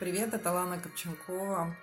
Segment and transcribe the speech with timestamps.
[0.00, 1.76] Привет, это Лана Копченкова.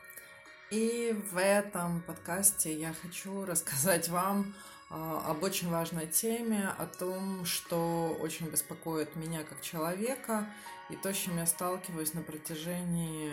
[0.71, 4.55] И в этом подкасте я хочу рассказать вам
[4.89, 10.47] а, об очень важной теме, о том, что очень беспокоит меня как человека
[10.89, 13.31] и то, с чем я сталкиваюсь на протяжении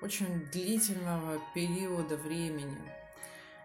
[0.00, 2.90] очень длительного периода времени.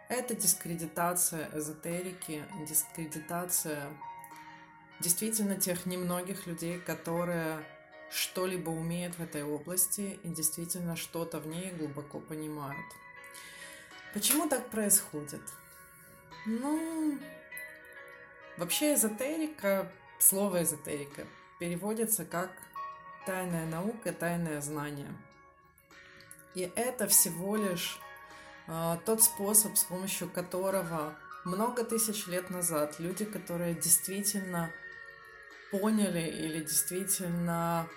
[0.09, 3.87] Это дискредитация эзотерики, дискредитация
[4.99, 7.63] действительно тех немногих людей, которые
[8.13, 12.85] что-либо умеют в этой области и действительно что-то в ней глубоко понимают.
[14.13, 15.41] Почему так происходит?
[16.45, 17.17] Ну,
[18.57, 21.25] вообще эзотерика, слово эзотерика
[21.59, 22.51] переводится как
[23.25, 25.11] тайная наука, тайное знание.
[26.53, 27.99] И это всего лишь
[28.67, 34.69] э, тот способ, с помощью которого много тысяч лет назад люди, которые действительно
[35.71, 37.87] поняли или действительно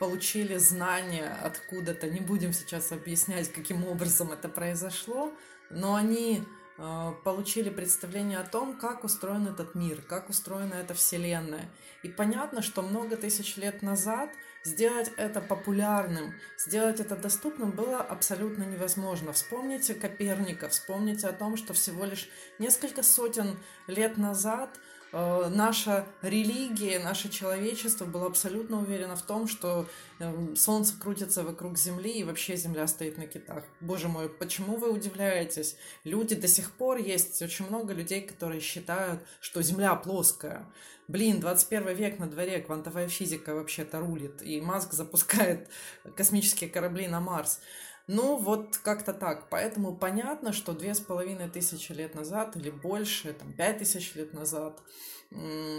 [0.00, 2.10] получили знания откуда-то.
[2.10, 5.32] Не будем сейчас объяснять, каким образом это произошло,
[5.70, 6.42] но они
[6.78, 11.70] э, получили представление о том, как устроен этот мир, как устроена эта вселенная.
[12.02, 14.30] И понятно, что много тысяч лет назад
[14.64, 19.32] сделать это популярным, сделать это доступным было абсолютно невозможно.
[19.32, 22.28] Вспомните Коперника, вспомните о том, что всего лишь
[22.58, 24.80] несколько сотен лет назад–
[25.14, 29.86] наша религия, наше человечество было абсолютно уверено в том, что
[30.18, 33.62] эм, Солнце крутится вокруг Земли и вообще Земля стоит на китах.
[33.80, 35.76] Боже мой, почему вы удивляетесь?
[36.02, 40.66] Люди до сих пор есть очень много людей, которые считают, что Земля плоская.
[41.06, 45.68] Блин, 21 век на дворе, квантовая физика вообще-то рулит, и Маск запускает
[46.16, 47.60] космические корабли на Марс.
[48.06, 49.48] Ну, вот как-то так.
[49.48, 54.34] Поэтому понятно, что две с половиной тысячи лет назад или больше, там, пять тысяч лет
[54.34, 54.82] назад,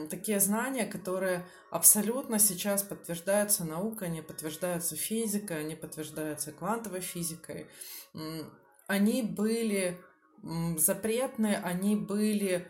[0.09, 7.67] такие знания, которые абсолютно сейчас подтверждаются наукой, они подтверждаются физикой, они подтверждаются квантовой физикой,
[8.87, 10.01] они были
[10.77, 12.67] запретны, они были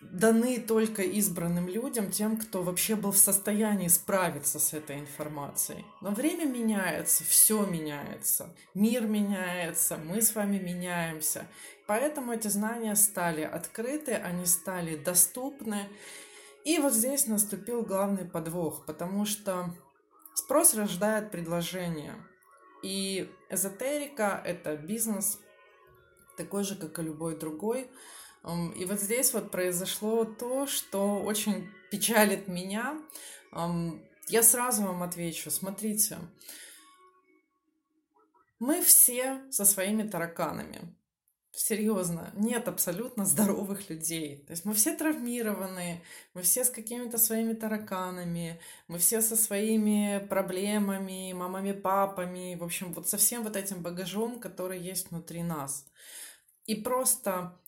[0.00, 5.84] даны только избранным людям, тем, кто вообще был в состоянии справиться с этой информацией.
[6.00, 11.46] Но время меняется, все меняется, мир меняется, мы с вами меняемся.
[11.86, 15.88] Поэтому эти знания стали открыты, они стали доступны.
[16.64, 19.74] И вот здесь наступил главный подвох, потому что
[20.34, 22.14] спрос рождает предложение.
[22.82, 25.38] И эзотерика— это бизнес,
[26.36, 27.90] такой же, как и любой другой,
[28.44, 32.98] и вот здесь вот произошло то, что очень печалит меня.
[34.28, 36.18] Я сразу вам отвечу, смотрите,
[38.58, 40.94] мы все со своими тараканами.
[41.52, 44.44] Серьезно, нет абсолютно здоровых людей.
[44.46, 46.00] То есть мы все травмированы,
[46.32, 52.94] мы все с какими-то своими тараканами, мы все со своими проблемами, мамами, папами, в общем,
[52.94, 55.86] вот со всем вот этим багажом, который есть внутри нас.
[56.66, 57.59] И просто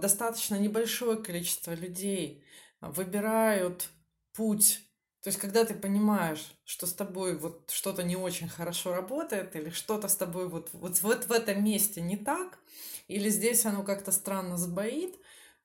[0.00, 2.44] достаточно небольшое количество людей
[2.80, 3.88] выбирают
[4.34, 4.80] путь.
[5.22, 9.70] То есть, когда ты понимаешь, что с тобой вот что-то не очень хорошо работает, или
[9.70, 12.58] что-то с тобой вот, вот, вот в этом месте не так,
[13.06, 15.16] или здесь оно как-то странно сбоит,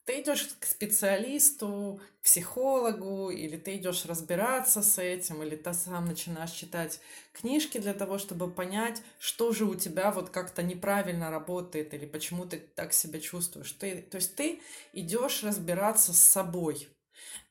[0.08, 6.06] ты идешь к специалисту, к психологу, или ты идешь разбираться с этим, или ты сам
[6.06, 7.02] начинаешь читать
[7.34, 12.46] книжки для того, чтобы понять, что же у тебя вот как-то неправильно работает, или почему
[12.46, 13.74] ты так себя чувствуешь.
[13.74, 14.62] Ты, то есть ты
[14.94, 16.88] идешь разбираться с собой.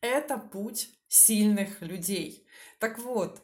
[0.01, 2.47] Это путь сильных людей.
[2.79, 3.43] Так вот,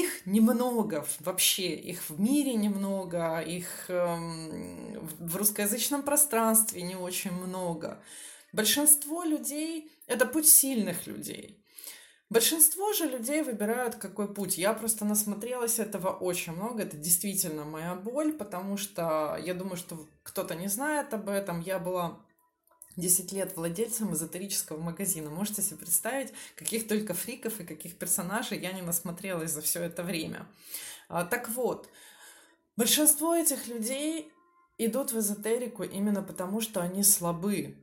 [0.00, 8.02] их немного вообще, их в мире немного, их эм, в русскоязычном пространстве не очень много.
[8.52, 11.62] Большинство людей– это путь сильных людей.
[12.32, 14.56] Большинство же людей выбирают какой путь.
[14.56, 16.82] Я просто насмотрелась этого очень много.
[16.82, 21.60] Это действительно моя боль, потому что я думаю, что кто-то не знает об этом.
[21.60, 22.20] Я была
[22.96, 25.30] 10 лет владельцем эзотерического магазина.
[25.30, 30.02] Можете себе представить, каких только фриков и каких персонажей я не насмотрелась за все это
[30.02, 30.46] время.
[31.08, 31.88] А, так вот,
[32.76, 34.32] большинство этих людей
[34.78, 37.76] идут в эзотерику именно потому, что они слабы.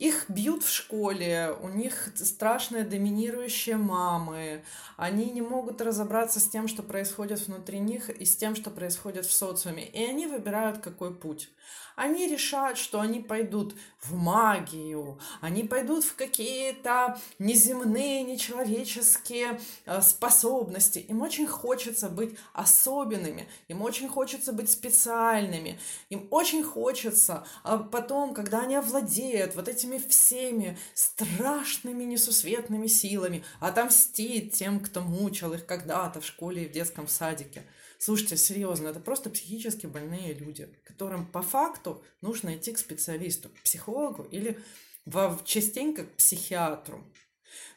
[0.00, 4.64] Их бьют в школе, у них страшные доминирующие мамы,
[4.96, 9.26] они не могут разобраться с тем, что происходит внутри них и с тем, что происходит
[9.26, 9.86] в социуме.
[9.86, 11.50] И они выбирают какой путь.
[11.96, 21.00] Они решают, что они пойдут в магию, они пойдут в какие-то неземные, нечеловеческие э, способности.
[21.00, 28.32] Им очень хочется быть особенными, им очень хочется быть специальными, им очень хочется а потом,
[28.32, 35.66] когда они овладеют вот этими этими всеми страшными несусветными силами отомстить тем, кто мучил их
[35.66, 37.62] когда-то в школе и в детском садике.
[37.98, 43.62] Слушайте, серьезно, это просто психически больные люди, которым по факту нужно идти к специалисту, к
[43.62, 44.58] психологу или
[45.04, 47.04] в, частенько к психиатру.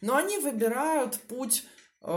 [0.02, 1.66] Но они выбирают путь
[2.02, 2.08] э,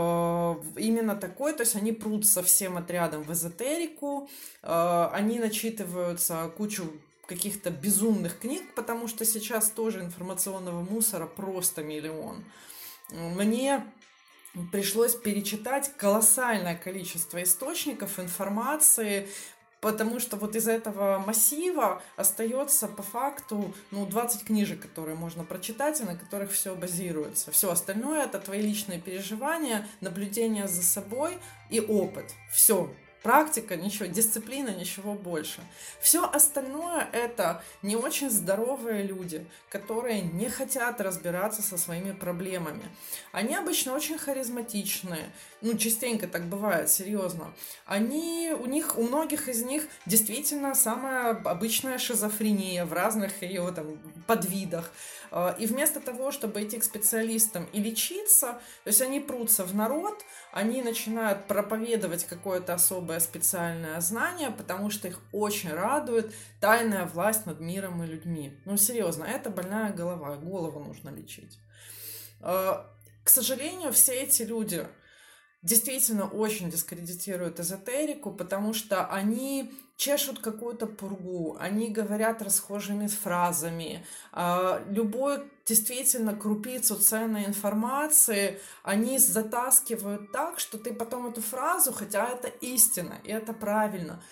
[0.77, 4.29] именно такой, то есть они прут со всем отрядом в эзотерику,
[4.61, 6.93] э, они начитываются кучу
[7.27, 12.43] каких-то безумных книг, потому что сейчас тоже информационного мусора просто миллион.
[13.09, 13.85] Мне
[14.71, 19.29] пришлось перечитать колоссальное количество источников информации,
[19.81, 26.01] потому что вот из этого массива остается по факту ну, 20 книжек, которые можно прочитать
[26.01, 27.51] и на которых все базируется.
[27.51, 31.37] Все остальное это твои личные переживания, наблюдение за собой
[31.69, 32.33] и опыт.
[32.51, 32.89] Все,
[33.27, 35.59] практика, ничего, дисциплина, ничего больше.
[35.99, 42.85] Все остальное это не очень здоровые люди, которые не хотят разбираться со своими проблемами.
[43.33, 45.29] Они обычно очень харизматичные,
[45.59, 47.53] ну, частенько так бывает, серьезно.
[47.85, 53.97] Они, у них, у многих из них действительно самая обычная шизофрения в разных ее там
[54.25, 54.89] подвидах.
[55.31, 59.75] А, и вместо того, чтобы идти к специалистам и лечиться, то есть они прутся в
[59.75, 60.23] народ,
[60.53, 67.59] они начинают проповедовать какое-то особое специальное знание, потому что их очень радует тайная власть над
[67.59, 68.59] миром и людьми.
[68.65, 71.59] Ну, серьезно, это больная голова, голову нужно лечить.
[72.39, 72.89] А,
[73.23, 74.87] к сожалению, все эти люди
[75.67, 84.05] действительно очень дискредитируют эзотерику, потому что они чешут какую-то пургу, они говорят расхожими фразами.
[84.31, 92.29] А, любой действительно крупицу ценной информации они затаскивают так, что ты потом эту фразу, хотя
[92.29, 94.23] это истина, и это правильно,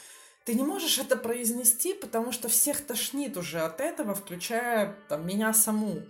[0.46, 5.54] ты не можешь это произнести, потому что всех тошнит уже от этого, включая там, меня
[5.54, 6.04] саму.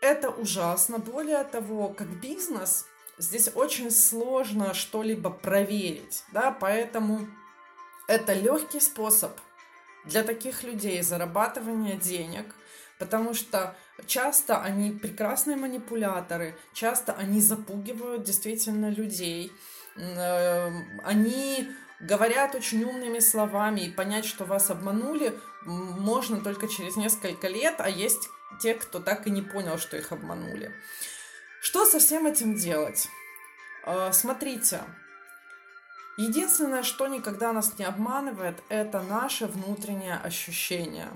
[0.00, 0.98] Это ужасно.
[0.98, 2.84] Более того, как бизнес,
[3.18, 7.28] здесь очень сложно что-либо проверить, да, поэтому
[8.08, 9.32] это легкий способ
[10.04, 12.54] для таких людей зарабатывания денег,
[12.98, 13.76] потому что
[14.06, 19.52] часто они прекрасные манипуляторы, часто они запугивают действительно людей,
[19.96, 21.68] эм, они
[22.00, 27.88] говорят очень умными словами, и понять, что вас обманули, можно только через несколько лет, а
[27.88, 28.28] есть
[28.60, 30.72] те, кто так и не понял, что их обманули.
[31.66, 33.08] Что со всем этим делать?
[33.84, 34.82] Э, смотрите,
[36.16, 41.08] Единственное, что никогда нас не обманывает, это наше внутреннее ощущение.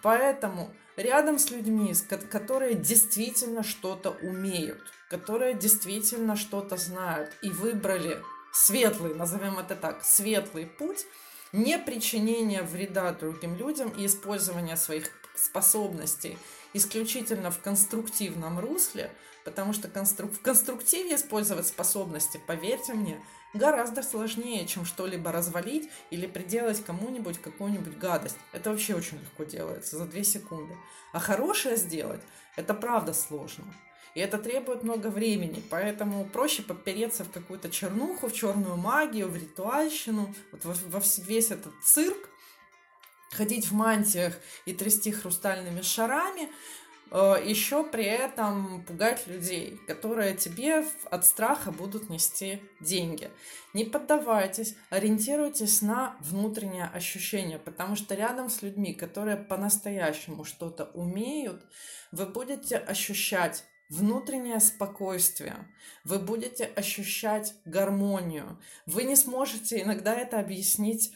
[0.00, 1.92] Поэтому рядом с людьми,
[2.30, 4.80] которые действительно что-то умеют,
[5.10, 11.06] которые действительно что-то знают и выбрали светлый, назовем это так, светлый путь,
[11.50, 16.38] не причинения вреда другим людям и использования своих способностей
[16.74, 19.10] исключительно в конструктивном русле,
[19.44, 20.32] потому что конструк...
[20.32, 23.20] в конструктиве использовать способности, поверьте мне,
[23.54, 28.36] гораздо сложнее, чем что-либо развалить или приделать кому-нибудь какую-нибудь гадость.
[28.52, 30.76] Это вообще очень легко делается, за две секунды.
[31.12, 32.22] А хорошее сделать,
[32.56, 33.64] это правда сложно.
[34.14, 39.36] И это требует много времени, поэтому проще попереться в какую-то чернуху, в черную магию, в
[39.36, 42.28] ритуальщину, вот во, во весь этот цирк,
[43.32, 44.34] ходить в мантиях
[44.66, 46.48] и трясти хрустальными шарами,
[47.14, 53.30] Э, еще при этом пугать людей, которые тебе от страха будут нести деньги.
[53.74, 61.62] Не поддавайтесь, ориентируйтесь на внутреннее ощущение, потому что рядом с людьми, которые по-настоящему что-то умеют,
[62.12, 65.68] вы будете ощущать внутреннее спокойствие,
[66.04, 68.58] вы будете ощущать гармонию.
[68.86, 71.12] Вы не сможете иногда это объяснить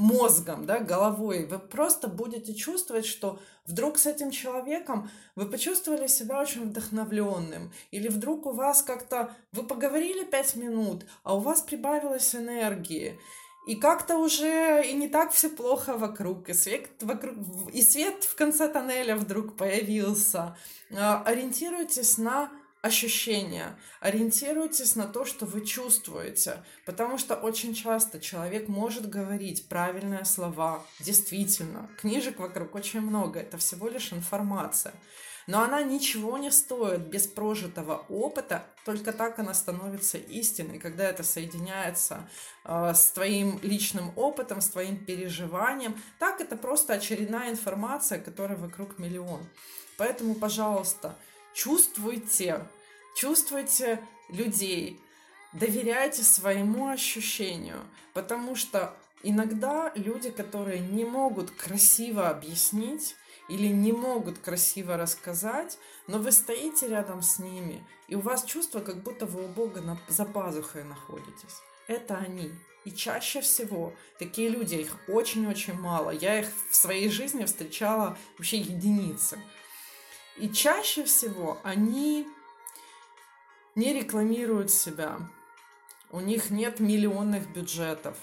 [0.00, 6.40] мозгом, да, головой, вы просто будете чувствовать, что вдруг с этим человеком вы почувствовали себя
[6.40, 12.34] очень вдохновленным, или вдруг у вас как-то, вы поговорили пять минут, а у вас прибавилось
[12.34, 13.20] энергии,
[13.66, 17.34] и как-то уже и не так все плохо вокруг, и свет, вокруг,
[17.70, 20.56] и свет в конце тоннеля вдруг появился.
[20.96, 22.50] А, ориентируйтесь на
[22.82, 30.24] ощущения, ориентируйтесь на то, что вы чувствуете, потому что очень часто человек может говорить правильные
[30.24, 34.94] слова, действительно, книжек вокруг очень много, это всего лишь информация,
[35.46, 41.22] но она ничего не стоит без прожитого опыта, только так она становится истиной, когда это
[41.22, 42.30] соединяется
[42.64, 48.98] э, с твоим личным опытом, с твоим переживанием, так это просто очередная информация, которая вокруг
[48.98, 49.46] миллион.
[49.98, 51.16] Поэтому, пожалуйста,
[51.60, 52.66] чувствуйте,
[53.14, 54.98] чувствуйте людей,
[55.52, 57.80] доверяйте своему ощущению,
[58.14, 63.14] потому что иногда люди, которые не могут красиво объяснить
[63.50, 65.76] или не могут красиво рассказать,
[66.06, 69.82] но вы стоите рядом с ними, и у вас чувство, как будто вы у Бога
[69.82, 71.60] на, за пазухой находитесь.
[71.88, 72.52] Это они.
[72.86, 76.10] И чаще всего такие люди, их очень-очень мало.
[76.10, 79.38] Я их в своей жизни встречала вообще единицы.
[80.40, 82.26] И чаще всего они
[83.74, 85.18] не рекламируют себя.
[86.10, 88.16] У них нет миллионных бюджетов.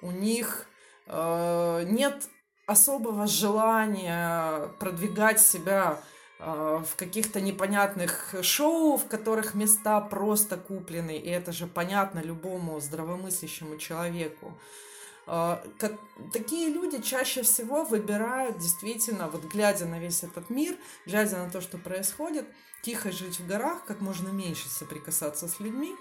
[0.00, 0.66] У них
[1.06, 2.28] э, нет
[2.66, 6.00] особого желания продвигать себя
[6.38, 12.80] э, в каких-то непонятных шоу, в которых места просто куплены, и это же понятно любому
[12.80, 14.54] здравомыслящему человеку.
[14.56, 14.88] Э,
[15.28, 15.92] как,
[16.32, 21.60] такие люди чаще всего выбирают действительно, вот глядя на весь этот мир, глядя на то,
[21.60, 22.46] что происходит,
[22.82, 25.94] тихо жить в горах, как можно меньше соприкасаться с людьми.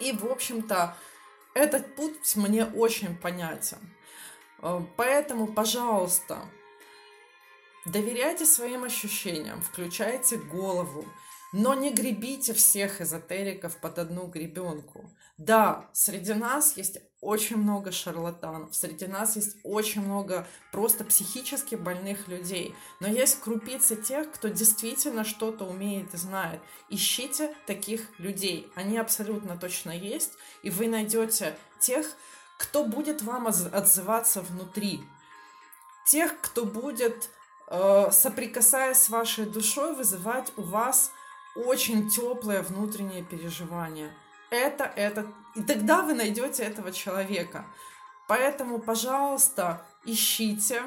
[0.00, 0.96] И, в общем-то,
[1.54, 3.78] этот путь мне очень понятен.
[4.60, 6.38] Э, поэтому, пожалуйста,
[7.86, 11.06] доверяйте своим ощущениям, включайте голову,
[11.56, 15.08] но не гребите всех эзотериков под одну гребенку.
[15.38, 22.26] Да, среди нас есть очень много шарлатанов, среди нас есть очень много просто психически больных
[22.26, 26.60] людей, но есть крупицы тех, кто действительно что-то умеет и знает.
[26.88, 30.32] Ищите таких людей, они абсолютно точно есть,
[30.64, 32.04] и вы найдете тех,
[32.58, 35.02] кто будет вам отзываться внутри,
[36.04, 37.30] тех, кто будет,
[37.68, 41.12] э, соприкасаясь с вашей душой, вызывать у вас
[41.54, 44.12] очень теплое внутреннее переживание.
[44.50, 45.26] Это, это.
[45.54, 47.66] И тогда вы найдете этого человека.
[48.26, 50.82] Поэтому, пожалуйста, ищите,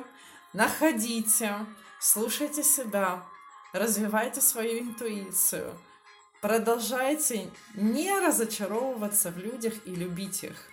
[0.54, 1.66] находите,
[2.00, 3.24] слушайте себя,
[3.74, 5.78] развивайте свою интуицию,
[6.42, 10.70] продолжайте не разочаровываться в людях и любить их.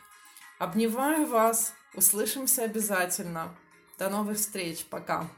[0.58, 1.74] Обнимаю вас.
[1.94, 3.54] Услышимся обязательно.
[3.98, 4.84] До новых встреч.
[4.86, 5.28] Пока.